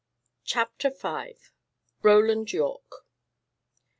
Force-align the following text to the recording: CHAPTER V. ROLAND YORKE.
CHAPTER 0.45 0.89
V. 0.89 1.35
ROLAND 2.01 2.53
YORKE. 2.53 3.05